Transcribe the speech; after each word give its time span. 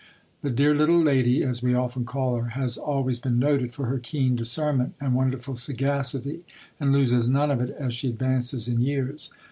"The 0.41 0.49
dear 0.49 0.73
little 0.73 0.99
lady," 0.99 1.43
as 1.43 1.61
we 1.61 1.75
often 1.75 2.05
call 2.05 2.35
her, 2.37 2.49
has 2.59 2.75
always 2.75 3.19
been 3.19 3.37
noted 3.37 3.71
for 3.71 3.85
her 3.85 3.99
keen 3.99 4.35
discernment 4.35 4.95
and 4.99 5.13
wonderful 5.13 5.55
sagacity 5.55 6.43
and 6.79 6.91
loses 6.91 7.29
none 7.29 7.51
of 7.51 7.61
it 7.61 7.69
as 7.69 7.93
she 7.93 8.09
advances 8.09 8.67
in 8.67 8.81
years. 8.81 9.29